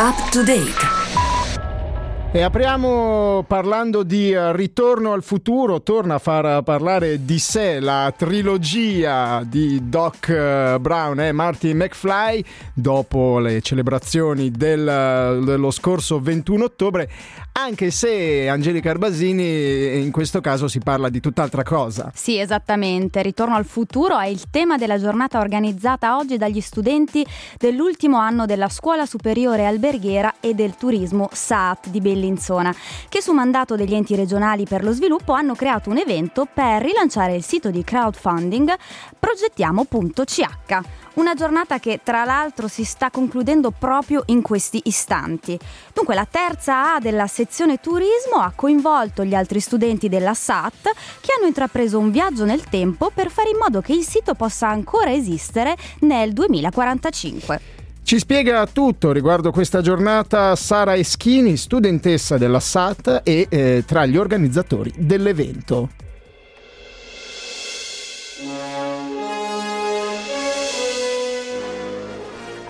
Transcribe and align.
Up 0.00 0.30
to 0.30 0.44
date. 0.44 0.76
E 2.30 2.42
apriamo 2.42 3.42
parlando 3.48 4.04
di 4.04 4.32
uh, 4.32 4.52
Ritorno 4.52 5.12
al 5.12 5.24
futuro, 5.24 5.82
torna 5.82 6.14
a 6.14 6.18
far 6.20 6.62
parlare 6.62 7.24
di 7.24 7.40
sé 7.40 7.80
la 7.80 8.14
trilogia 8.16 9.42
di 9.44 9.88
Doc 9.88 10.28
uh, 10.28 10.78
Brown 10.78 11.18
e 11.18 11.32
Marty 11.32 11.72
McFly 11.72 12.44
dopo 12.72 13.40
le 13.40 13.60
celebrazioni 13.60 14.52
del, 14.52 14.82
uh, 15.40 15.44
dello 15.44 15.72
scorso 15.72 16.20
21 16.20 16.62
ottobre, 16.62 17.10
anche 17.58 17.90
se 17.90 18.48
Angelica 18.48 18.90
Arbasini 18.90 20.00
in 20.02 20.12
questo 20.12 20.40
caso 20.40 20.68
si 20.68 20.78
parla 20.78 21.08
di 21.08 21.20
tutt'altra 21.20 21.62
cosa. 21.62 22.10
Sì, 22.14 22.38
esattamente. 22.38 23.20
Ritorno 23.22 23.56
al 23.56 23.64
futuro 23.64 24.18
è 24.18 24.26
il 24.26 24.44
tema 24.50 24.76
della 24.76 24.98
giornata 24.98 25.40
organizzata 25.40 26.16
oggi 26.16 26.36
dagli 26.36 26.60
studenti 26.60 27.26
dell'ultimo 27.56 28.18
anno 28.18 28.46
della 28.46 28.68
Scuola 28.68 29.06
Superiore 29.06 29.66
Alberghiera 29.66 30.36
e 30.40 30.54
del 30.54 30.76
Turismo 30.76 31.28
SAT 31.32 31.88
di 31.88 32.00
Bellinzona, 32.00 32.74
che 33.08 33.20
su 33.20 33.32
mandato 33.32 33.74
degli 33.74 33.94
enti 33.94 34.14
regionali 34.14 34.64
per 34.64 34.84
lo 34.84 34.92
sviluppo 34.92 35.32
hanno 35.32 35.54
creato 35.54 35.90
un 35.90 35.98
evento 35.98 36.46
per 36.52 36.82
rilanciare 36.82 37.34
il 37.34 37.42
sito 37.42 37.70
di 37.70 37.82
crowdfunding 37.82 38.72
progettiamo.ch. 39.18 40.86
Una 41.18 41.34
giornata 41.34 41.80
che 41.80 41.98
tra 42.04 42.24
l'altro 42.24 42.68
si 42.68 42.84
sta 42.84 43.10
concludendo 43.10 43.72
proprio 43.72 44.22
in 44.26 44.40
questi 44.40 44.80
istanti. 44.84 45.58
Dunque 45.92 46.14
la 46.14 46.28
terza 46.30 46.94
A 46.94 47.00
della 47.00 47.26
sezione 47.26 47.80
turismo 47.80 48.36
ha 48.36 48.52
coinvolto 48.54 49.24
gli 49.24 49.34
altri 49.34 49.58
studenti 49.58 50.08
della 50.08 50.32
SAT 50.32 50.92
che 51.20 51.32
hanno 51.36 51.48
intrapreso 51.48 51.98
un 51.98 52.12
viaggio 52.12 52.44
nel 52.44 52.62
tempo 52.62 53.10
per 53.12 53.30
fare 53.30 53.50
in 53.50 53.56
modo 53.56 53.80
che 53.80 53.94
il 53.94 54.04
sito 54.04 54.34
possa 54.34 54.68
ancora 54.68 55.12
esistere 55.12 55.76
nel 56.02 56.32
2045. 56.32 57.60
Ci 58.04 58.18
spiega 58.20 58.64
tutto 58.66 59.10
riguardo 59.10 59.50
questa 59.50 59.80
giornata 59.80 60.54
Sara 60.54 60.94
Eschini, 60.94 61.56
studentessa 61.56 62.38
della 62.38 62.60
SAT 62.60 63.22
e 63.24 63.48
eh, 63.50 63.82
tra 63.84 64.06
gli 64.06 64.16
organizzatori 64.16 64.92
dell'evento. 64.96 66.06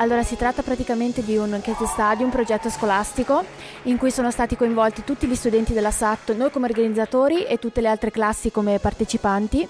Allora 0.00 0.22
si 0.22 0.36
tratta 0.36 0.62
praticamente 0.62 1.24
di 1.24 1.36
un 1.36 1.58
case 1.60 1.86
study, 1.86 2.22
un 2.22 2.30
progetto 2.30 2.70
scolastico 2.70 3.42
in 3.82 3.96
cui 3.96 4.12
sono 4.12 4.30
stati 4.30 4.56
coinvolti 4.56 5.02
tutti 5.02 5.26
gli 5.26 5.34
studenti 5.34 5.72
della 5.72 5.90
SAT, 5.90 6.36
noi 6.36 6.52
come 6.52 6.66
organizzatori 6.66 7.42
e 7.42 7.58
tutte 7.58 7.80
le 7.80 7.88
altre 7.88 8.12
classi 8.12 8.52
come 8.52 8.78
partecipanti. 8.78 9.66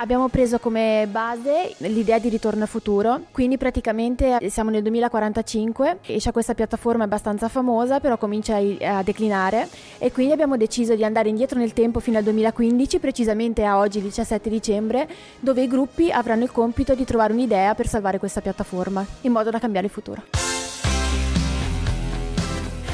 Abbiamo 0.00 0.26
preso 0.28 0.58
come 0.58 1.06
base 1.08 1.74
l'idea 1.78 2.18
di 2.18 2.28
ritorno 2.28 2.66
futuro, 2.66 3.20
quindi 3.30 3.56
praticamente 3.56 4.38
siamo 4.48 4.70
nel 4.70 4.82
2045 4.82 5.98
e 6.02 6.18
c'è 6.18 6.32
questa 6.32 6.54
piattaforma 6.54 7.04
abbastanza 7.04 7.48
famosa, 7.48 8.00
però 8.00 8.18
comincia 8.18 8.56
a 8.56 9.02
declinare 9.04 9.68
e 9.98 10.10
quindi 10.10 10.32
abbiamo 10.32 10.56
deciso 10.56 10.96
di 10.96 11.04
andare 11.04 11.28
indietro 11.28 11.58
nel 11.58 11.72
tempo 11.72 12.00
fino 12.00 12.18
al 12.18 12.24
2015, 12.24 12.98
precisamente 12.98 13.64
a 13.64 13.78
oggi 13.78 14.00
17 14.00 14.50
dicembre, 14.50 15.08
dove 15.38 15.62
i 15.62 15.68
gruppi 15.68 16.10
avranno 16.10 16.42
il 16.42 16.50
compito 16.50 16.96
di 16.96 17.04
trovare 17.04 17.32
un'idea 17.32 17.74
per 17.74 17.86
salvare 17.86 18.18
questa 18.18 18.40
piattaforma, 18.40 19.06
in 19.20 19.30
modo 19.30 19.50
da 19.50 19.50
cambiare 19.50 19.66
il 19.76 19.92
futuro. 19.92 20.22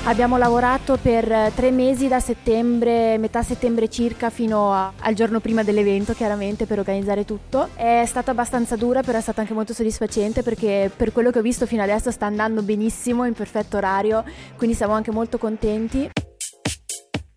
Abbiamo 0.06 0.36
lavorato 0.36 0.98
per 1.00 1.50
tre 1.54 1.70
mesi 1.70 2.08
da 2.08 2.20
settembre, 2.20 3.16
metà 3.16 3.42
settembre 3.42 3.88
circa, 3.88 4.28
fino 4.28 4.70
a, 4.70 4.92
al 4.98 5.14
giorno 5.14 5.40
prima 5.40 5.62
dell'evento, 5.62 6.12
chiaramente, 6.12 6.66
per 6.66 6.78
organizzare 6.78 7.24
tutto. 7.24 7.70
È 7.74 8.04
stata 8.04 8.32
abbastanza 8.32 8.76
dura, 8.76 9.00
però 9.00 9.16
è 9.16 9.22
stata 9.22 9.40
anche 9.40 9.54
molto 9.54 9.72
soddisfacente 9.72 10.42
perché 10.42 10.90
per 10.94 11.10
quello 11.10 11.30
che 11.30 11.38
ho 11.38 11.42
visto 11.42 11.64
fino 11.64 11.82
adesso 11.82 12.10
sta 12.10 12.26
andando 12.26 12.60
benissimo, 12.60 13.24
in 13.24 13.32
perfetto 13.32 13.78
orario, 13.78 14.22
quindi 14.58 14.76
siamo 14.76 14.92
anche 14.92 15.10
molto 15.10 15.38
contenti. 15.38 16.10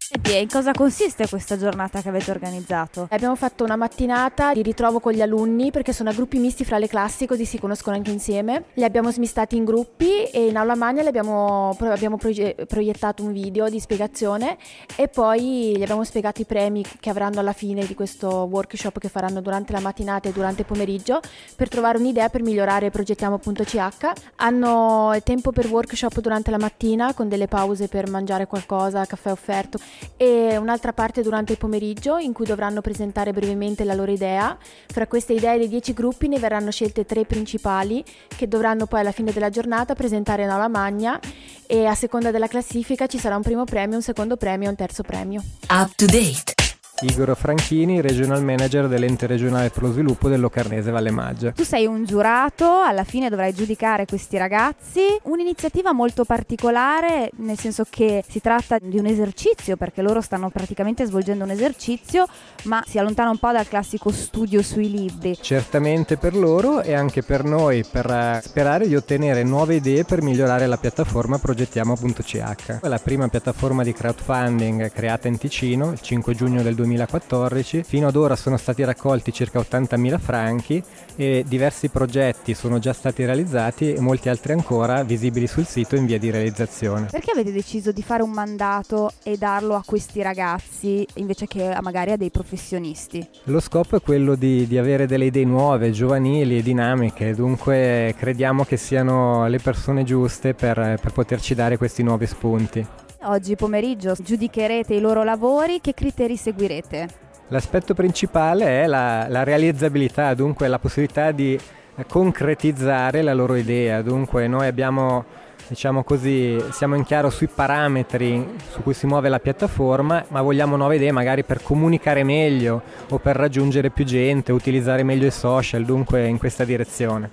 E 0.10 0.40
in 0.40 0.48
cosa 0.48 0.72
consiste 0.72 1.28
questa 1.28 1.58
giornata 1.58 2.02
che 2.02 2.08
avete 2.08 2.32
organizzato? 2.32 3.10
Abbiamo 3.12 3.36
fatto 3.36 3.66
una 3.66 3.76
mattinata 3.76 4.54
di 4.54 4.62
ritrovo 4.62 5.02
con 5.02 5.12
gli 5.12 5.22
alunni 5.22 5.70
perché 5.70 5.92
sono 5.92 6.12
a 6.12 6.14
gruppi 6.14 6.38
misti 6.38 6.64
fra 6.64 6.78
le 6.78 6.88
classi 6.88 7.26
così 7.26 7.44
si 7.44 7.60
conoscono 7.60 7.98
anche 7.98 8.12
insieme. 8.12 8.68
Li 8.76 8.86
abbiamo 8.86 9.12
smistati 9.12 9.58
in 9.58 9.66
gruppi 9.66 10.24
e 10.24 10.48
in 10.48 10.56
aula 10.56 10.76
magna 10.76 11.06
abbiamo, 11.06 11.76
abbiamo 11.78 12.18
proiettato 12.18 13.22
un 13.22 13.34
video 13.34 13.68
di 13.68 13.82
spiegazione 13.82 14.58
e 14.96 15.10
poi 15.10 15.76
gli 15.76 15.82
abbiamo 15.82 16.06
spiegato 16.06 16.40
i 16.40 16.46
premi 16.46 16.86
che 17.02 17.10
avranno 17.10 17.42
alla 17.42 17.52
fine 17.52 17.86
di 17.86 17.94
questo 17.94 18.48
workshop 18.50 19.00
che 19.00 19.10
faranno 19.10 19.42
durante 19.42 19.74
la 19.74 19.82
mattinata 19.82 20.30
e 20.30 20.32
durante 20.32 20.62
il 20.62 20.68
pomeriggio 20.68 21.20
per 21.58 21.68
trovare 21.68 21.98
un'idea 21.98 22.30
per 22.30 22.44
migliorare 22.44 22.92
progettiamo.ch. 22.92 24.12
Hanno 24.38 25.18
tempo 25.24 25.52
per 25.52 25.68
workshop 25.68 26.22
durante 26.22 26.50
la 26.50 26.60
mattina 26.60 27.14
con 27.14 27.28
delle 27.28 27.48
pause 27.48 27.90
per 27.90 28.10
mangiare 28.10 28.48
qualcosa, 28.48 29.06
caffè 29.06 29.32
offerto 29.32 29.80
e 30.16 30.58
un'altra 30.58 30.94
parte 30.94 31.22
durante 31.22 31.54
il 31.54 31.58
pomeriggio 31.58 32.18
in 32.18 32.34
cui 32.34 32.46
dovranno 32.46 32.82
presentare 32.82 33.32
brevemente 33.32 33.84
la 33.84 33.94
loro 33.94 34.12
idea. 34.12 34.58
Fra 34.88 35.08
queste 35.08 35.34
idee 35.34 35.58
dei 35.58 35.68
10 35.68 35.94
gruppi 35.94 36.28
ne 36.28 36.40
verranno 36.40 36.72
scelte 36.72 37.06
tre 37.06 37.26
principali 37.26 38.04
che 38.28 38.48
dovranno 38.48 38.86
poi 38.86 39.02
alla 39.02 39.12
fine 39.12 39.32
della 39.32 39.50
giornata 39.50 39.96
presentare 39.96 40.44
in 40.44 40.50
aula 40.50 40.68
magna 40.68 41.20
e 41.66 41.86
a 41.86 41.96
seconda 41.96 42.32
della 42.32 42.48
classifica 42.48 43.08
ci 43.08 43.20
sarà 43.20 43.36
un 43.36 43.42
primo 43.42 43.64
premio, 43.64 43.98
un 43.98 44.02
secondo 44.02 44.38
premio 44.38 44.68
e 44.68 44.70
un 44.70 44.76
terzo 44.76 45.04
premio. 45.04 45.44
Up 45.70 45.92
to 45.96 46.06
date. 46.06 46.67
Igor 47.02 47.38
Franchini, 47.38 48.02
regional 48.02 48.44
manager 48.44 48.88
dell'ente 48.88 49.28
regionale 49.28 49.70
per 49.70 49.84
lo 49.84 49.92
sviluppo 49.92 50.30
del 50.30 50.40
Locarnese 50.40 50.90
Valle 50.90 51.12
Maggia. 51.12 51.52
Tu 51.52 51.64
sei 51.64 51.86
un 51.86 52.06
giurato, 52.06 52.82
alla 52.82 53.04
fine 53.04 53.30
dovrai 53.30 53.54
giudicare 53.54 54.08
questi 54.08 54.36
ragazzi. 54.36 55.02
Un'iniziativa 55.24 55.94
molto 55.94 56.24
particolare, 56.24 57.30
nel 57.38 57.60
senso 57.60 57.86
che 57.88 58.24
si 58.28 58.42
tratta 58.42 58.80
di 58.82 58.98
un 58.98 59.06
esercizio, 59.06 59.78
perché 59.78 60.02
loro 60.02 60.22
stanno 60.22 60.50
praticamente 60.50 61.06
svolgendo 61.06 61.44
un 61.44 61.52
esercizio, 61.52 62.26
ma 62.64 62.84
si 62.88 62.98
allontana 62.98 63.30
un 63.30 63.38
po' 63.38 63.52
dal 63.52 63.68
classico 63.68 64.12
studio 64.12 64.64
sui 64.64 64.90
libri. 64.90 65.38
Certamente 65.40 66.18
per 66.18 66.36
loro 66.36 66.82
e 66.82 66.96
anche 66.96 67.22
per 67.22 67.44
noi, 67.44 67.86
per 67.86 68.10
eh, 68.10 68.40
sperare 68.42 68.88
di 68.88 68.96
ottenere 68.96 69.44
nuove 69.44 69.76
idee 69.76 70.04
per 70.04 70.24
migliorare 70.24 70.66
la 70.66 70.78
piattaforma 70.78 71.38
progettiamo.ch. 71.38 72.80
È 72.82 72.88
la 72.88 72.98
prima 72.98 73.28
piattaforma 73.28 73.84
di 73.84 73.94
crowdfunding 73.94 74.92
creata 74.92 75.28
in 75.28 75.38
Ticino 75.38 75.92
il 75.92 76.02
5 76.02 76.34
giugno 76.34 76.64
del 76.64 76.74
2020 76.74 76.87
2014. 76.88 77.84
Fino 77.84 78.08
ad 78.08 78.16
ora 78.16 78.36
sono 78.36 78.58
stati 78.58 78.84
raccolti 78.84 79.32
circa 79.32 79.60
80.000 79.60 80.20
franchi 80.20 80.84
e 81.16 81.44
diversi 81.48 81.90
progetti 81.90 82.54
sono 82.54 82.80
già 82.80 82.94
stati 82.94 83.26
realizzati 83.26 83.94
e 83.94 84.00
molti 84.00 84.30
altri 84.30 84.54
ancora 84.54 85.04
visibili 85.04 85.48
sul 85.48 85.66
sito 85.66 85.96
in 85.96 86.06
via 86.06 86.18
di 86.18 86.30
realizzazione. 86.30 87.08
Perché 87.12 87.32
avete 87.32 87.52
deciso 87.52 87.92
di 87.92 88.04
fare 88.04 88.24
un 88.24 88.32
mandato 88.32 89.12
e 89.24 89.38
darlo 89.38 89.76
a 89.76 89.84
questi 89.86 90.22
ragazzi 90.22 91.06
invece 91.16 91.48
che 91.48 91.76
magari 91.82 92.12
a 92.12 92.18
dei 92.18 92.32
professionisti? 92.32 93.28
Lo 93.46 93.60
scopo 93.60 93.96
è 93.96 94.02
quello 94.02 94.36
di, 94.36 94.68
di 94.68 94.78
avere 94.78 95.08
delle 95.08 95.26
idee 95.26 95.46
nuove, 95.46 95.92
giovanili 95.92 96.58
e 96.58 96.62
dinamiche, 96.62 97.34
dunque 97.34 98.14
crediamo 98.18 98.64
che 98.64 98.78
siano 98.78 99.48
le 99.48 99.60
persone 99.60 100.04
giuste 100.04 100.54
per, 100.54 101.00
per 101.02 101.12
poterci 101.12 101.56
dare 101.56 101.78
questi 101.78 102.04
nuovi 102.04 102.26
spunti. 102.26 103.07
Oggi 103.30 103.58
pomeriggio 103.58 104.16
giudicherete 104.18 104.94
i 104.94 105.02
loro 105.02 105.26
lavori, 105.26 105.82
che 105.82 105.94
criteri 105.94 106.38
seguirete? 106.38 107.08
L'aspetto 107.50 107.94
principale 107.94 108.84
è 108.84 108.88
la, 108.88 109.28
la 109.28 109.44
realizzabilità, 109.44 110.34
dunque 110.34 110.70
la 110.70 110.80
possibilità 110.80 111.32
di 111.32 111.60
concretizzare 112.08 113.22
la 113.22 113.34
loro 113.34 113.56
idea. 113.56 114.02
Dunque 114.02 114.48
noi 114.48 114.68
abbiamo 114.68 115.26
diciamo 115.68 116.06
così, 116.06 116.58
siamo 116.72 116.96
in 116.96 117.04
chiaro 117.04 117.30
sui 117.30 117.50
parametri 117.54 118.48
su 118.70 118.82
cui 118.82 118.94
si 118.94 119.08
muove 119.08 119.28
la 119.28 119.40
piattaforma, 119.40 120.24
ma 120.30 120.42
vogliamo 120.42 120.78
nuove 120.78 120.96
idee 120.96 121.12
magari 121.12 121.44
per 121.44 121.62
comunicare 121.62 122.24
meglio 122.24 122.82
o 123.10 123.18
per 123.18 123.36
raggiungere 123.36 123.90
più 123.90 124.06
gente, 124.06 124.54
utilizzare 124.54 125.04
meglio 125.04 125.28
i 125.28 125.32
social, 125.32 125.84
dunque 125.84 126.26
in 126.28 126.38
questa 126.38 126.64
direzione. 126.64 127.30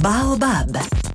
Baobab 0.00 1.07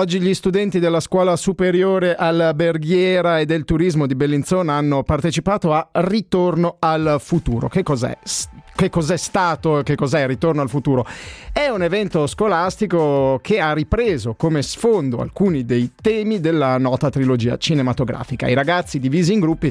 Oggi 0.00 0.18
gli 0.18 0.32
studenti 0.32 0.78
della 0.78 0.98
scuola 0.98 1.36
superiore 1.36 2.14
alberghiera 2.14 3.38
e 3.38 3.44
del 3.44 3.66
turismo 3.66 4.06
di 4.06 4.14
Bellinzona 4.14 4.72
hanno 4.72 5.02
partecipato 5.02 5.74
a 5.74 5.86
Ritorno 5.92 6.76
al 6.78 7.18
futuro. 7.20 7.68
Che 7.68 7.82
cos'è? 7.82 8.16
Che 8.74 8.88
cos'è 8.88 9.18
stato? 9.18 9.82
Che 9.84 9.96
cos'è 9.96 10.26
Ritorno 10.26 10.62
al 10.62 10.70
futuro? 10.70 11.06
È 11.52 11.68
un 11.68 11.82
evento 11.82 12.26
scolastico 12.26 13.40
che 13.42 13.60
ha 13.60 13.74
ripreso 13.74 14.32
come 14.32 14.62
sfondo 14.62 15.18
alcuni 15.18 15.66
dei 15.66 15.92
temi 16.00 16.40
della 16.40 16.78
nota 16.78 17.10
trilogia 17.10 17.58
cinematografica. 17.58 18.48
I 18.48 18.54
ragazzi 18.54 19.00
divisi 19.00 19.34
in 19.34 19.40
gruppi 19.40 19.70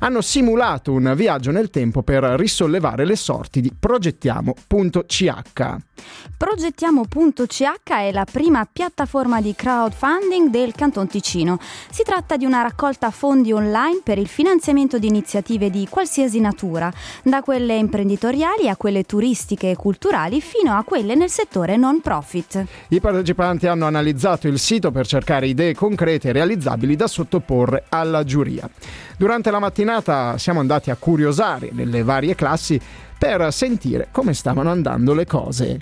hanno 0.00 0.20
simulato 0.20 0.92
un 0.92 1.12
viaggio 1.16 1.50
nel 1.50 1.70
tempo 1.70 2.02
per 2.02 2.22
risollevare 2.22 3.04
le 3.04 3.16
sorti 3.16 3.60
di 3.60 3.72
Progettiamo.ch. 3.78 5.76
Progettiamo.ch 6.36 7.62
è 7.86 8.12
la 8.12 8.26
prima 8.30 8.68
piattaforma 8.70 9.40
di 9.40 9.54
crowdfunding 9.54 10.50
del 10.50 10.72
Canton 10.74 11.06
Ticino. 11.06 11.58
Si 11.90 12.02
tratta 12.02 12.36
di 12.36 12.44
una 12.44 12.62
raccolta 12.62 13.10
fondi 13.10 13.52
online 13.52 14.00
per 14.04 14.18
il 14.18 14.28
finanziamento 14.28 14.98
di 14.98 15.06
iniziative 15.06 15.70
di 15.70 15.86
qualsiasi 15.88 16.40
natura, 16.40 16.92
da 17.22 17.40
quelle 17.42 17.76
imprenditoriali 17.76 18.68
a 18.68 18.76
quelle 18.76 19.04
turistiche 19.04 19.70
e 19.70 19.76
culturali 19.76 20.40
fino 20.40 20.76
a 20.76 20.84
quelle 20.84 21.14
nel 21.14 21.30
settore 21.30 21.76
non 21.76 22.00
profit. 22.00 22.64
I 22.88 23.00
partecipanti 23.00 23.66
hanno 23.66 23.86
analizzato 23.86 24.46
il 24.48 24.58
sito 24.58 24.90
per 24.90 25.06
cercare 25.06 25.46
idee 25.46 25.74
concrete 25.74 26.28
e 26.28 26.32
realizzabili 26.32 26.96
da 26.96 27.06
sottoporre 27.06 27.84
alla 27.88 28.24
giuria. 28.24 28.68
Durante 29.18 29.50
la 29.50 29.58
mattinata 29.86 30.36
siamo 30.36 30.58
andati 30.58 30.90
a 30.90 30.96
curiosare 30.96 31.70
nelle 31.72 32.02
varie 32.02 32.34
classi 32.34 32.80
per 33.16 33.52
sentire 33.52 34.08
come 34.10 34.34
stavano 34.34 34.70
andando 34.70 35.14
le 35.14 35.26
cose. 35.26 35.80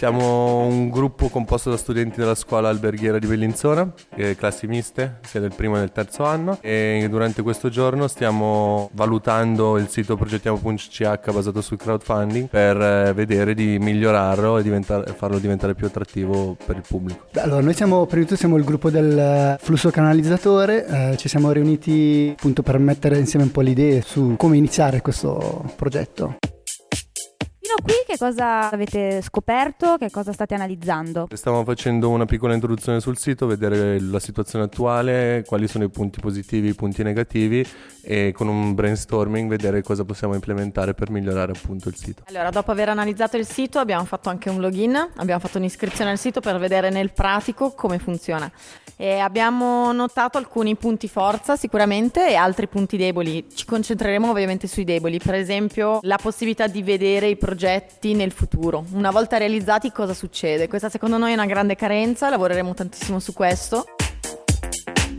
Siamo 0.00 0.64
un 0.64 0.88
gruppo 0.88 1.28
composto 1.28 1.68
da 1.68 1.76
studenti 1.76 2.20
della 2.20 2.34
scuola 2.34 2.70
alberghiera 2.70 3.18
di 3.18 3.26
Bellinzona, 3.26 3.92
classi 4.34 4.66
miste, 4.66 5.18
sia 5.20 5.40
del 5.40 5.52
primo 5.54 5.74
che 5.74 5.80
del 5.80 5.92
terzo 5.92 6.24
anno 6.24 6.56
e 6.62 7.06
durante 7.10 7.42
questo 7.42 7.68
giorno 7.68 8.08
stiamo 8.08 8.88
valutando 8.94 9.76
il 9.76 9.88
sito 9.88 10.16
progettiamo.ch 10.16 11.02
basato 11.32 11.60
sul 11.60 11.76
crowdfunding 11.76 12.48
per 12.48 12.80
eh, 12.80 13.12
vedere 13.12 13.52
di 13.52 13.78
migliorarlo 13.78 14.56
e 14.56 15.12
farlo 15.14 15.38
diventare 15.38 15.74
più 15.74 15.84
attrattivo 15.84 16.56
per 16.64 16.76
il 16.76 16.84
pubblico. 16.88 17.26
Allora, 17.34 17.60
noi 17.60 17.74
siamo, 17.74 18.06
prima 18.06 18.22
di 18.22 18.28
tutto 18.28 18.40
siamo 18.40 18.56
il 18.56 18.64
gruppo 18.64 18.88
del 18.88 19.18
eh, 19.18 19.58
flusso 19.60 19.90
canalizzatore, 19.90 20.86
eh, 20.86 21.16
ci 21.18 21.28
siamo 21.28 21.52
riuniti 21.52 22.32
appunto 22.34 22.62
per 22.62 22.78
mettere 22.78 23.18
insieme 23.18 23.44
un 23.44 23.50
po' 23.50 23.60
le 23.60 23.68
idee 23.68 24.00
su 24.00 24.32
come 24.38 24.56
iniziare 24.56 25.02
questo 25.02 25.62
progetto. 25.76 26.38
Fino 27.70 27.82
a 27.82 27.82
qui 27.84 28.04
che 28.04 28.18
cosa 28.18 28.68
avete 28.68 29.22
scoperto, 29.22 29.96
che 29.96 30.10
cosa 30.10 30.32
state 30.32 30.54
analizzando? 30.54 31.28
Stiamo 31.32 31.62
facendo 31.62 32.08
una 32.08 32.24
piccola 32.24 32.52
introduzione 32.52 32.98
sul 32.98 33.16
sito, 33.16 33.46
vedere 33.46 34.00
la 34.00 34.18
situazione 34.18 34.64
attuale, 34.64 35.44
quali 35.46 35.68
sono 35.68 35.84
i 35.84 35.88
punti 35.88 36.18
positivi, 36.18 36.70
i 36.70 36.74
punti 36.74 37.04
negativi 37.04 37.64
e 38.02 38.32
con 38.34 38.48
un 38.48 38.74
brainstorming 38.74 39.48
vedere 39.48 39.82
cosa 39.82 40.04
possiamo 40.04 40.34
implementare 40.34 40.94
per 40.94 41.10
migliorare 41.10 41.52
appunto 41.52 41.88
il 41.88 41.94
sito. 41.94 42.24
Allora, 42.26 42.50
dopo 42.50 42.72
aver 42.72 42.88
analizzato 42.88 43.36
il 43.36 43.46
sito 43.46 43.78
abbiamo 43.78 44.04
fatto 44.04 44.30
anche 44.30 44.50
un 44.50 44.60
login, 44.60 44.96
abbiamo 45.18 45.38
fatto 45.38 45.58
un'iscrizione 45.58 46.10
al 46.10 46.18
sito 46.18 46.40
per 46.40 46.58
vedere 46.58 46.90
nel 46.90 47.12
pratico 47.12 47.70
come 47.70 48.00
funziona. 48.00 48.50
E 48.96 49.18
abbiamo 49.18 49.92
notato 49.92 50.36
alcuni 50.36 50.74
punti 50.76 51.08
forza 51.08 51.56
sicuramente 51.56 52.28
e 52.28 52.34
altri 52.34 52.66
punti 52.66 52.98
deboli. 52.98 53.46
Ci 53.48 53.64
concentreremo 53.64 54.28
ovviamente 54.28 54.66
sui 54.66 54.84
deboli, 54.84 55.18
per 55.18 55.36
esempio 55.36 56.00
la 56.02 56.18
possibilità 56.20 56.66
di 56.66 56.82
vedere 56.82 57.28
i 57.28 57.36
progetti 57.36 57.58
nel 58.14 58.32
futuro. 58.32 58.84
Una 58.92 59.10
volta 59.10 59.36
realizzati 59.36 59.92
cosa 59.92 60.14
succede? 60.14 60.66
Questa 60.68 60.88
secondo 60.88 61.18
noi 61.18 61.32
è 61.32 61.34
una 61.34 61.46
grande 61.46 61.76
carenza, 61.76 62.30
lavoreremo 62.30 62.72
tantissimo 62.72 63.18
su 63.18 63.32
questo. 63.32 63.84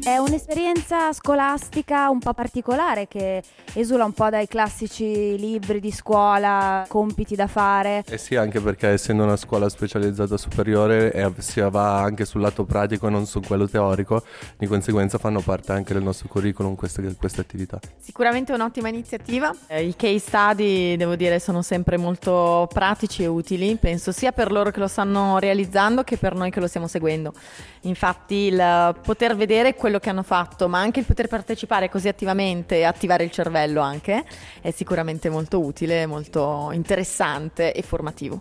È 0.03 0.17
un'esperienza 0.17 1.13
scolastica 1.13 2.09
un 2.09 2.17
po' 2.17 2.33
particolare 2.33 3.07
che 3.07 3.43
esula 3.73 4.03
un 4.03 4.13
po' 4.13 4.29
dai 4.29 4.47
classici 4.47 5.37
libri 5.37 5.79
di 5.79 5.91
scuola, 5.91 6.83
compiti 6.87 7.35
da 7.35 7.45
fare. 7.45 8.03
Eh 8.07 8.17
sì, 8.17 8.35
anche 8.35 8.59
perché 8.59 8.87
essendo 8.87 9.21
una 9.23 9.37
scuola 9.37 9.69
specializzata 9.69 10.37
superiore 10.37 11.13
eh, 11.13 11.31
si 11.37 11.59
va 11.61 12.01
anche 12.01 12.25
sul 12.25 12.41
lato 12.41 12.65
pratico 12.65 13.07
e 13.07 13.09
non 13.11 13.27
su 13.27 13.41
quello 13.41 13.69
teorico, 13.69 14.23
di 14.57 14.65
conseguenza 14.65 15.19
fanno 15.19 15.39
parte 15.39 15.71
anche 15.71 15.93
del 15.93 16.01
nostro 16.01 16.27
curriculum 16.29 16.73
queste, 16.73 17.15
queste 17.15 17.41
attività. 17.41 17.79
Sicuramente 17.99 18.53
un'ottima 18.53 18.87
iniziativa, 18.87 19.55
eh, 19.67 19.83
i 19.83 19.95
case 19.95 20.17
study 20.17 20.97
devo 20.97 21.15
dire 21.15 21.37
sono 21.37 21.61
sempre 21.61 21.97
molto 21.97 22.67
pratici 22.73 23.21
e 23.21 23.27
utili, 23.27 23.75
penso 23.75 24.11
sia 24.11 24.31
per 24.31 24.51
loro 24.51 24.71
che 24.71 24.79
lo 24.79 24.87
stanno 24.87 25.37
realizzando 25.37 26.03
che 26.03 26.17
per 26.17 26.33
noi 26.33 26.49
che 26.49 26.59
lo 26.59 26.67
stiamo 26.67 26.87
seguendo. 26.87 27.33
Infatti 27.81 28.35
il 28.35 28.95
poter 29.03 29.35
vedere 29.35 29.75
quello 29.75 29.90
quello 29.91 29.99
che 29.99 30.09
hanno 30.09 30.23
fatto, 30.23 30.69
ma 30.69 30.79
anche 30.79 31.01
il 31.01 31.05
poter 31.05 31.27
partecipare 31.27 31.89
così 31.89 32.07
attivamente 32.07 32.77
e 32.77 32.83
attivare 32.83 33.25
il 33.25 33.31
cervello 33.31 33.81
anche, 33.81 34.23
è 34.61 34.71
sicuramente 34.71 35.29
molto 35.29 35.59
utile, 35.59 36.05
molto 36.05 36.69
interessante 36.71 37.73
e 37.73 37.81
formativo. 37.81 38.39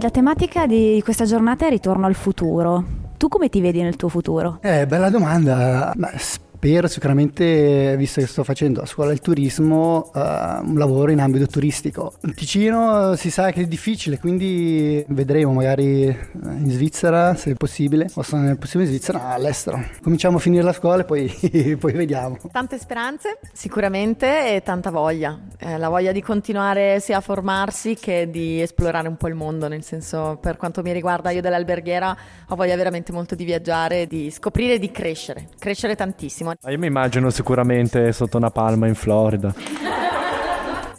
La 0.00 0.10
tematica 0.10 0.66
di 0.66 1.00
questa 1.04 1.24
giornata 1.24 1.66
è 1.66 1.70
ritorno 1.70 2.06
al 2.06 2.14
futuro. 2.14 2.84
Tu 3.16 3.28
come 3.28 3.48
ti 3.48 3.60
vedi 3.60 3.80
nel 3.80 3.96
tuo 3.96 4.08
futuro? 4.08 4.58
Eh, 4.60 4.86
bella 4.86 5.08
domanda. 5.08 5.92
Ma 5.96 6.10
per 6.58 6.88
sicuramente, 6.88 7.94
visto 7.96 8.20
che 8.20 8.26
sto 8.26 8.42
facendo 8.42 8.80
a 8.80 8.86
scuola 8.86 9.10
del 9.10 9.20
turismo, 9.20 10.10
uh, 10.12 10.18
un 10.18 10.74
lavoro 10.76 11.12
in 11.12 11.20
ambito 11.20 11.46
turistico. 11.46 12.14
In 12.22 12.34
Ticino 12.34 13.14
si 13.14 13.30
sa 13.30 13.52
che 13.52 13.62
è 13.62 13.66
difficile, 13.66 14.18
quindi 14.18 15.04
vedremo 15.08 15.52
magari 15.52 16.04
eh, 16.04 16.16
in 16.32 16.70
Svizzera 16.70 17.34
se 17.34 17.52
è 17.52 17.54
possibile, 17.54 18.10
o 18.14 18.22
se 18.22 18.36
non 18.36 18.48
è 18.48 18.56
possibile 18.56 18.90
in 18.90 18.96
Svizzera 18.96 19.28
all'estero. 19.28 19.82
Cominciamo 20.02 20.38
a 20.38 20.40
finire 20.40 20.62
la 20.62 20.72
scuola 20.72 21.02
e 21.02 21.04
poi, 21.04 21.76
poi 21.78 21.92
vediamo. 21.92 22.38
Tante 22.50 22.78
speranze 22.78 23.38
sicuramente 23.52 24.54
e 24.54 24.62
tanta 24.62 24.90
voglia, 24.90 25.38
eh, 25.58 25.78
la 25.78 25.88
voglia 25.88 26.12
di 26.12 26.22
continuare 26.22 26.98
sia 27.00 27.18
a 27.18 27.20
formarsi 27.20 27.94
che 27.94 28.28
di 28.30 28.60
esplorare 28.60 29.06
un 29.06 29.16
po' 29.16 29.28
il 29.28 29.34
mondo, 29.34 29.68
nel 29.68 29.84
senso 29.84 30.38
per 30.40 30.56
quanto 30.56 30.82
mi 30.82 30.92
riguarda 30.92 31.30
io 31.30 31.40
dell'alberghiera 31.40 32.16
ho 32.48 32.56
voglia 32.56 32.74
veramente 32.76 33.12
molto 33.12 33.34
di 33.34 33.44
viaggiare, 33.44 34.06
di 34.06 34.30
scoprire 34.30 34.74
e 34.74 34.78
di 34.78 34.90
crescere, 34.90 35.48
crescere 35.58 35.94
tantissimo 35.94 36.47
benissimo. 36.48 36.72
io 36.72 36.78
mi 36.78 36.86
immagino 36.86 37.30
sicuramente 37.30 38.12
sotto 38.12 38.36
una 38.36 38.50
palma 38.50 38.86
in 38.86 38.94
Florida. 38.94 39.54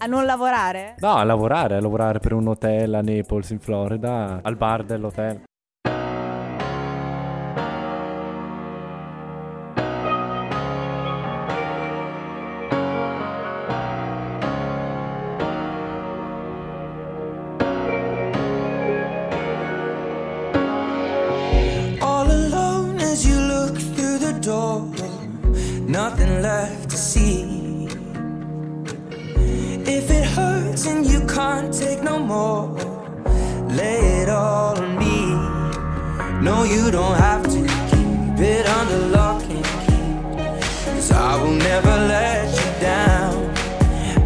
A 0.02 0.06
non 0.06 0.26
lavorare? 0.26 0.96
No, 1.00 1.16
a 1.16 1.24
lavorare, 1.24 1.76
a 1.76 1.82
lavorare 1.82 2.20
per 2.20 2.34
un 2.34 2.48
hotel 2.48 2.94
a 2.94 3.02
Naples 3.02 3.50
in 3.50 3.60
Florida, 3.60 4.40
al 4.42 4.56
bar 4.56 4.84
dell'hotel. 4.84 5.42
No, 36.42 36.64
you 36.64 36.90
don't 36.90 37.18
have 37.18 37.44
to 37.44 37.60
keep 37.92 38.40
it 38.40 38.66
under 38.66 39.08
lock 39.08 39.44
and 39.44 39.66
key. 39.84 40.10
Cause 40.86 41.12
I 41.12 41.36
will 41.42 41.52
never 41.52 41.90
let 41.90 42.48
you 42.56 42.82
down. 42.82 43.36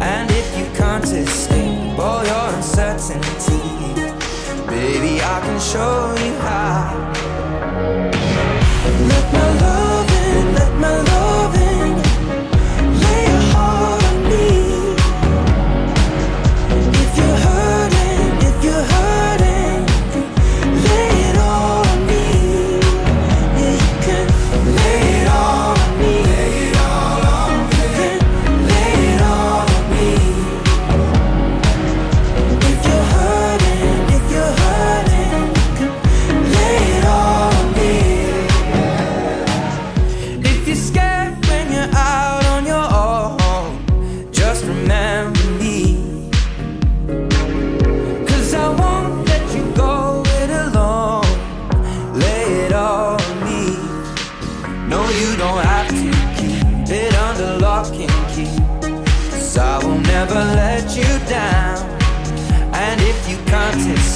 And 0.00 0.30
if 0.30 0.56
you 0.56 0.64
can't 0.78 1.04
escape 1.04 1.98
all 1.98 2.24
your 2.24 2.54
uncertainty, 2.54 3.58
baby, 4.68 5.20
I 5.22 5.40
can 5.40 5.58
show 5.58 6.14
you 6.22 6.23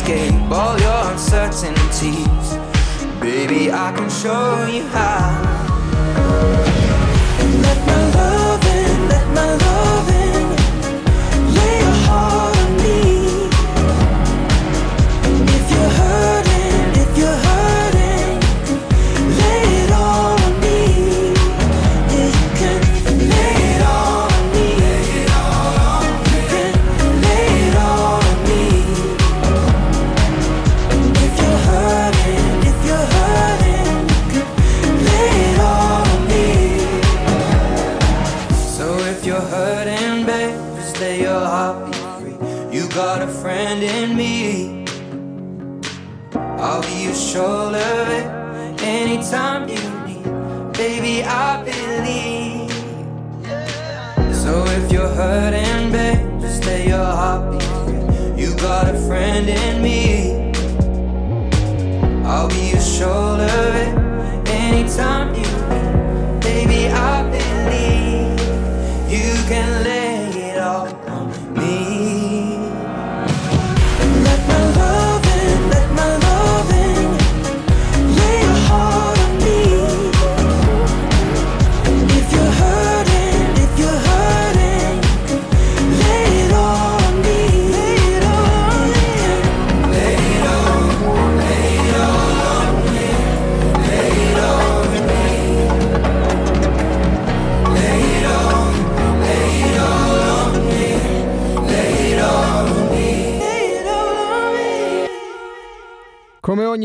escape 0.08 0.50
all 0.50 0.78
your 0.80 1.12
uncertainties, 1.12 2.56
baby, 3.20 3.70
I 3.70 3.92
can 3.94 4.08
show 4.08 4.66
you 4.66 4.82
how. 4.88 5.47
Be. 57.50 58.40
You 58.40 58.54
got 58.56 58.94
a 58.94 58.98
friend 59.06 59.48
in 59.48 59.82
me. 59.82 60.52
I'll 62.24 62.48
be 62.48 62.70
your 62.70 62.80
shoulder 62.80 63.48
anytime 64.46 65.34
you 65.34 65.48
need. 65.70 66.40
Baby, 66.40 66.88
I 66.88 67.22
believe 67.30 68.38
you 69.10 69.32
can 69.48 69.77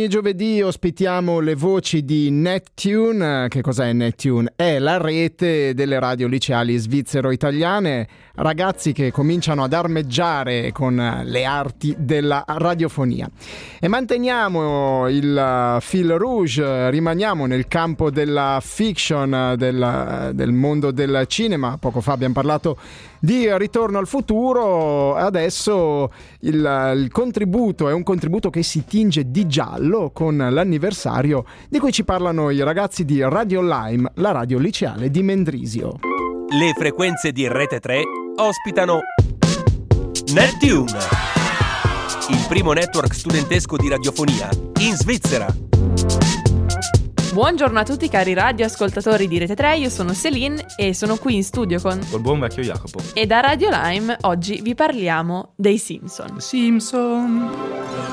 ogni 0.04 0.12
giovedì 0.12 0.62
ospitiamo 0.62 1.40
le 1.40 1.56
voci 1.56 2.04
di 2.04 2.30
NetTune. 2.30 3.48
Che 3.48 3.62
cos'è 3.62 3.94
NetTune? 3.94 4.52
È 4.54 4.78
la 4.78 4.98
rete 4.98 5.74
delle 5.74 5.98
radio 5.98 6.28
liceali 6.28 6.76
svizzero-italiane, 6.76 8.08
ragazzi 8.36 8.92
che 8.92 9.12
cominciano 9.12 9.64
ad 9.64 9.72
armeggiare 9.72 10.74
con 10.74 11.22
le 11.24 11.46
arti 11.46 11.96
della 11.98 12.44
radiofonia. 12.46 13.30
E 13.80 13.88
manteniamo 13.88 15.08
il 15.08 15.76
uh, 15.78 15.80
fil 15.80 16.12
rouge, 16.18 16.90
rimaniamo 16.90 17.46
nel 17.46 17.68
campo 17.70 18.12
della 18.12 18.60
fiction, 18.62 19.56
del, 19.58 20.32
del 20.34 20.52
mondo 20.52 20.92
del 20.92 21.24
cinema. 21.28 21.78
Poco 21.78 22.02
fa 22.02 22.12
abbiamo 22.12 22.34
parlato 22.34 22.78
di 23.24 23.48
Ritorno 23.58 24.00
al 24.00 24.08
futuro. 24.08 25.16
Adesso 25.16 26.12
il, 26.42 26.94
il 26.98 27.10
contributo 27.10 27.88
è 27.88 27.94
un 27.94 28.04
contributo 28.04 28.50
che 28.50 28.64
si 28.64 28.84
tinge 28.84 29.32
di 29.32 29.48
giallo 29.48 29.93
con 30.12 30.36
l'anniversario 30.38 31.46
di 31.70 31.78
cui 31.78 31.92
ci 31.92 32.04
parlano 32.04 32.50
i 32.50 32.64
ragazzi 32.64 33.06
di 33.06 33.22
Radio 33.22 33.62
Lime, 33.62 34.12
la 34.16 34.32
radio 34.32 34.58
liceale 34.58 35.12
di 35.12 35.22
Mendrisio. 35.22 36.00
Le 36.50 36.74
frequenze 36.76 37.32
di 37.32 37.48
Rete 37.48 37.80
3 37.80 38.02
ospitano 38.38 39.00
NetTune, 40.34 40.98
il 42.30 42.46
primo 42.48 42.74
network 42.74 43.14
studentesco 43.14 43.78
di 43.78 43.88
radiofonia 43.88 44.50
in 44.80 44.96
Svizzera. 44.96 45.48
Buongiorno 47.34 47.80
a 47.80 47.84
tutti 47.84 48.10
cari 48.10 48.34
radioascoltatori 48.34 49.28
di 49.28 49.38
Rete 49.38 49.56
3, 49.56 49.78
io 49.78 49.90
sono 49.90 50.14
Celine 50.14 50.66
e 50.76 50.94
sono 50.94 51.18
qui 51.18 51.36
in 51.36 51.44
studio 51.44 51.80
con... 51.80 52.00
Col 52.10 52.22
buon 52.22 52.40
vecchio 52.40 52.64
Jacopo. 52.64 53.00
E 53.14 53.26
da 53.26 53.42
Radio 53.42 53.70
Lime 53.72 54.18
oggi 54.22 54.60
vi 54.62 54.74
parliamo 54.74 55.54
dei 55.56 55.78
Simpson. 55.78 56.40
Simpson. 56.40 58.13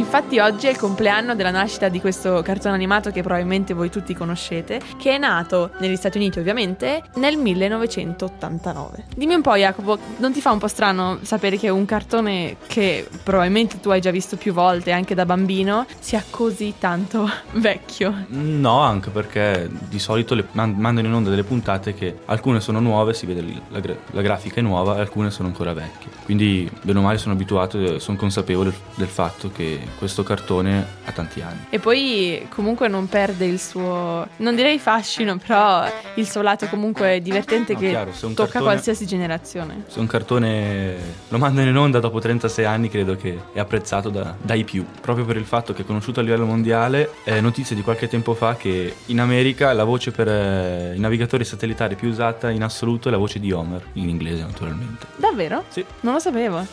Infatti 0.00 0.38
oggi 0.38 0.66
è 0.66 0.70
il 0.70 0.78
compleanno 0.78 1.34
della 1.34 1.50
nascita 1.50 1.90
di 1.90 2.00
questo 2.00 2.40
cartone 2.40 2.74
animato 2.74 3.10
che 3.10 3.20
probabilmente 3.20 3.74
voi 3.74 3.90
tutti 3.90 4.14
conoscete, 4.14 4.80
che 4.96 5.14
è 5.14 5.18
nato 5.18 5.72
negli 5.78 5.94
Stati 5.94 6.16
Uniti 6.16 6.38
ovviamente 6.38 7.02
nel 7.16 7.36
1989. 7.36 9.04
Dimmi 9.14 9.34
un 9.34 9.42
po' 9.42 9.54
Jacopo, 9.56 9.98
non 10.16 10.32
ti 10.32 10.40
fa 10.40 10.52
un 10.52 10.58
po' 10.58 10.68
strano 10.68 11.18
sapere 11.20 11.58
che 11.58 11.68
un 11.68 11.84
cartone 11.84 12.56
che 12.66 13.06
probabilmente 13.22 13.78
tu 13.78 13.90
hai 13.90 14.00
già 14.00 14.10
visto 14.10 14.38
più 14.38 14.54
volte 14.54 14.90
anche 14.90 15.14
da 15.14 15.26
bambino 15.26 15.84
sia 15.98 16.24
così 16.30 16.74
tanto 16.78 17.30
vecchio? 17.52 18.24
No, 18.28 18.80
anche 18.80 19.10
perché 19.10 19.68
di 19.86 19.98
solito 19.98 20.34
le 20.34 20.46
man- 20.52 20.76
mandano 20.78 21.08
in 21.08 21.12
onda 21.12 21.28
delle 21.28 21.44
puntate 21.44 21.92
che 21.92 22.20
alcune 22.24 22.60
sono 22.60 22.80
nuove, 22.80 23.12
si 23.12 23.26
vede 23.26 23.44
la, 23.68 23.80
gra- 23.80 23.98
la 24.12 24.22
grafica 24.22 24.60
è 24.60 24.62
nuova 24.62 24.96
e 24.96 25.00
alcune 25.00 25.30
sono 25.30 25.48
ancora 25.48 25.74
vecchie. 25.74 26.10
Quindi 26.24 26.70
bene 26.80 27.00
o 27.00 27.02
male 27.02 27.18
sono 27.18 27.34
abituato 27.34 27.78
e 27.78 28.00
sono 28.00 28.16
consapevole 28.16 28.72
del 28.94 29.08
fatto 29.08 29.50
che 29.52 29.88
questo 29.98 30.22
cartone 30.22 30.84
ha 31.04 31.12
tanti 31.12 31.40
anni. 31.40 31.66
E 31.70 31.78
poi 31.78 32.46
comunque 32.48 32.88
non 32.88 33.08
perde 33.08 33.44
il 33.44 33.58
suo, 33.60 34.26
non 34.36 34.54
direi 34.54 34.78
fascino, 34.78 35.36
però 35.36 35.86
il 36.14 36.28
suo 36.28 36.42
lato 36.42 36.66
comunque 36.66 37.20
divertente 37.20 37.72
No, 37.74 37.78
che 37.78 37.88
chiaro, 37.88 38.10
tocca 38.10 38.34
cartone- 38.34 38.64
qualsiasi 38.64 39.06
generazione. 39.06 39.84
Se 39.86 39.98
un 40.00 40.06
cartone 40.06 40.96
lo 41.28 41.38
mandano 41.38 41.68
in 41.68 41.76
onda 41.76 42.00
dopo 42.00 42.18
36 42.20 42.64
anni 42.64 42.88
credo 42.88 43.16
che 43.16 43.38
è 43.52 43.58
apprezzato 43.58 44.08
da- 44.10 44.34
dai 44.40 44.64
più, 44.64 44.84
proprio 45.00 45.24
per 45.24 45.36
il 45.36 45.44
fatto 45.44 45.72
che 45.72 45.82
è 45.82 45.84
conosciuto 45.84 46.20
a 46.20 46.22
livello 46.22 46.46
mondiale. 46.46 47.10
È 47.24 47.40
notizia 47.40 47.74
di 47.76 47.82
qualche 47.82 48.08
tempo 48.08 48.34
fa 48.34 48.56
che 48.56 48.94
in 49.06 49.20
America 49.20 49.72
la 49.72 49.84
voce 49.84 50.10
per 50.10 50.28
eh, 50.28 50.92
i 50.96 50.98
navigatori 51.00 51.44
satellitari 51.44 51.94
più 51.96 52.08
usata 52.08 52.50
in 52.50 52.62
assoluto 52.62 53.08
è 53.08 53.10
la 53.10 53.16
voce 53.18 53.38
di 53.40 53.52
Homer, 53.52 53.82
in 53.94 54.08
inglese 54.08 54.42
naturalmente. 54.42 55.06
Davvero? 55.16 55.64
Sì. 55.68 55.84
Non 56.00 56.14
lo 56.14 56.18
sapevo. 56.18 56.66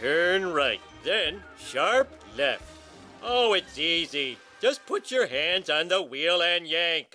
Turn 0.00 0.52
right, 0.54 0.80
then 1.04 1.40
sharp 1.56 2.08
left. 2.36 2.62
Oh, 3.22 3.54
it's 3.56 3.78
easy. 3.78 4.36
Just 4.60 4.80
put 4.86 5.10
your 5.10 5.26
hands 5.28 5.68
on 5.68 5.88
the 5.88 5.98
wheel 5.98 6.40
and 6.42 6.66
yank. 6.66 7.14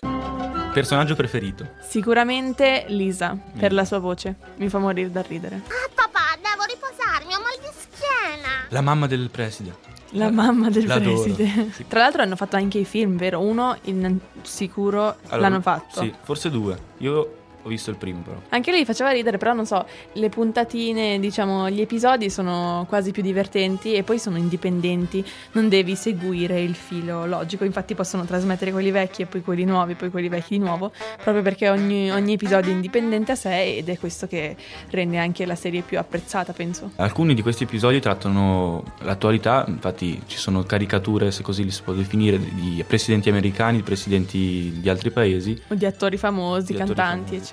Personaggio 0.74 1.16
preferito? 1.16 1.68
Sicuramente 1.82 2.86
Lisa, 2.90 3.34
Mm. 3.34 3.60
per 3.60 3.74
la 3.74 3.86
sua 3.86 4.00
voce. 4.00 4.36
Mi 4.58 4.70
fa 4.70 4.78
morire 4.80 5.12
da 5.12 5.22
ridere. 5.22 5.62
Papà, 5.96 6.38
devo 6.42 6.64
riposarmi, 6.68 7.34
ho 7.34 7.40
mal 7.42 7.58
di 7.60 7.68
schiena. 7.76 8.66
La 8.70 8.82
mamma 8.82 9.08
del 9.08 9.30
preside. 9.32 9.76
La 10.14 10.30
mamma 10.32 10.70
del 10.70 10.86
L'adoro. 10.88 11.22
preside. 11.22 11.72
Sì. 11.72 11.88
Tra 11.88 12.00
l'altro 12.00 12.22
hanno 12.22 12.36
fatto 12.36 12.56
anche 12.56 12.78
i 12.80 12.86
film, 12.86 13.18
vero? 13.18 13.40
Uno 13.40 13.78
in 13.84 14.18
sicuro 14.44 15.18
Allora, 15.28 15.38
l'hanno 15.38 15.62
fatto. 15.62 16.02
Sì, 16.02 16.14
forse 16.24 16.50
due. 16.50 16.78
Io 16.98 17.39
ho 17.62 17.70
visto 17.70 17.90
il 17.90 17.98
primo 17.98 18.22
però. 18.22 18.38
Anche 18.50 18.72
lei 18.72 18.86
faceva 18.86 19.12
ridere, 19.12 19.38
però 19.38 19.54
non 19.54 19.66
so, 19.66 19.86
le 20.14 20.30
puntatine, 20.30 21.20
diciamo, 21.20 21.70
gli 21.70 21.82
episodi 21.82 22.30
sono 22.30 22.86
quasi 22.88 23.12
più 23.12 23.22
divertenti 23.22 23.94
e 23.94 24.04
poi 24.04 24.20
sono 24.20 24.38
indipendenti, 24.38 25.24
non 25.54 25.70
devi 25.70 25.96
seguire 25.96 26.62
il 26.62 26.76
filo 26.76 27.26
logico, 27.26 27.64
infatti 27.66 27.96
possono 27.96 28.26
trasmettere 28.26 28.72
quelli 28.72 28.92
vecchi 28.92 29.22
e 29.24 29.26
poi 29.26 29.42
quelli 29.42 29.66
nuovi, 29.66 29.96
poi 29.96 30.10
quelli 30.10 30.30
vecchi 30.30 30.58
di 30.58 30.64
nuovo, 30.64 30.92
proprio 31.22 31.44
perché 31.44 31.70
ogni, 31.70 32.12
ogni 32.12 32.34
episodio 32.34 32.72
è 32.72 32.74
indipendente 32.74 33.32
a 33.34 33.36
sé 33.36 33.78
ed 33.78 33.90
è 33.90 33.98
questo 34.00 34.28
che 34.28 34.56
rende 34.92 35.18
anche 35.18 35.46
la 35.46 35.56
serie 35.56 35.82
più 35.82 35.98
apprezzata, 36.00 36.54
penso. 36.54 36.92
Alcuni 36.96 37.34
di 37.34 37.42
questi 37.42 37.64
episodi 37.64 38.00
trattano 38.00 38.84
l'attualità, 39.02 39.66
infatti 39.68 40.22
ci 40.28 40.38
sono 40.38 40.64
caricature, 40.64 41.32
se 41.32 41.44
così 41.44 41.64
li 41.64 41.72
si 41.72 41.82
può 41.82 41.94
definire, 41.94 42.38
di 42.40 42.84
presidenti 42.88 43.30
americani, 43.30 43.78
di 43.78 43.84
presidenti 43.84 44.78
di 44.80 44.90
altri 44.90 45.12
paesi. 45.12 45.60
O 45.70 45.76
di 45.76 45.86
attori 45.86 46.18
famosi, 46.18 46.74
Di 46.74 46.80
attori 46.80 46.96
cantanti, 46.96 47.20
famosi. 47.20 47.36
eccetera. 47.36 47.49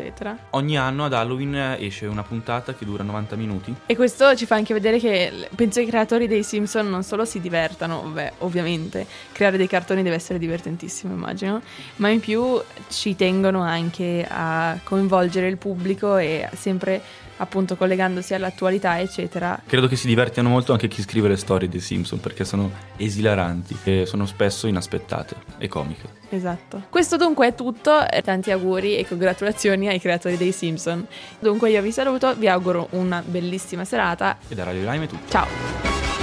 Ogni 0.51 0.77
anno 0.77 1.05
ad 1.05 1.13
Halloween 1.13 1.77
esce 1.79 2.07
una 2.07 2.23
puntata 2.23 2.75
che 2.75 2.85
dura 2.85 3.03
90 3.03 3.37
minuti. 3.37 3.75
E 3.87 3.97
questo 3.97 4.35
ci 4.35 4.47
fa 4.47 4.57
anche 4.57 4.75
vedere 4.75 4.99
che 4.99 5.49
penso 5.55 5.81
i 5.81 5.87
creatori 5.87 6.27
dei 6.27 6.43
Simpson 6.43 6.89
non 6.89 7.03
solo 7.03 7.25
si 7.25 7.41
divertano, 7.41 8.03
beh, 8.03 8.33
ovviamente, 8.39 9.07
creare 9.33 9.57
dei 9.57 9.69
cartoni 9.69 10.03
deve 10.03 10.17
essere 10.17 10.39
divertentissimo, 10.39 11.15
immagino, 11.15 11.61
ma 11.97 12.09
in 12.09 12.21
più 12.21 12.61
ci 12.89 13.17
tengono 13.17 13.63
anche 13.63 14.27
a 14.29 14.79
coinvolgere 14.83 15.49
il 15.49 15.57
pubblico 15.57 16.17
e 16.17 16.49
sempre 16.55 17.25
appunto 17.39 17.77
collegandosi 17.77 18.35
all'attualità, 18.35 19.01
eccetera. 19.01 19.61
Credo 19.67 19.87
che 19.87 19.97
si 19.97 20.07
divertiano 20.07 20.49
molto 20.49 20.73
anche 20.73 20.89
chi 20.89 21.03
scrive 21.03 21.29
le 21.29 21.37
storie 21.37 21.69
dei 21.69 21.81
Simpson 21.81 22.21
perché 22.21 22.45
sono 22.45 22.71
esilaranti 22.97 23.77
e 23.85 24.07
sono 24.07 24.27
spesso 24.27 24.67
inaspettate 24.67 25.37
e 25.59 25.69
comiche. 25.69 26.09
Esatto. 26.31 26.85
Questo 26.91 27.17
dunque 27.17 27.49
è 27.49 27.55
tutto, 27.55 28.05
tanti 28.25 28.51
auguri 28.51 28.97
e 28.97 29.07
congratulazioni 29.07 29.89
ai 29.89 30.01
creatori 30.01 30.37
dei 30.37 30.53
Simpson. 30.53 31.07
Dunque 31.39 31.71
io 31.71 31.83
vi 31.83 31.93
saluto, 31.93 32.35
vi 32.35 32.49
auguro 32.49 32.89
una 32.91 33.23
bellissima 33.25 33.85
serata. 33.85 34.39
E 34.49 34.55
da 34.55 34.65
Radio 34.65 34.91
Lime 34.91 35.05
è 35.05 35.09
tutto. 35.09 35.29
Ciao. 35.29 36.16